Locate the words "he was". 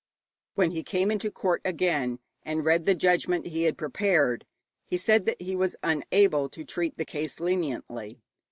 5.39-5.75